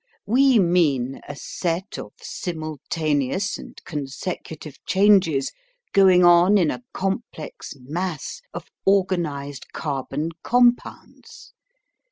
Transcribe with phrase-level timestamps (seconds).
[0.25, 5.51] We mean a set of simultaneous and consecutive changes
[5.93, 11.53] going on in a complex mass of organised carbon compounds.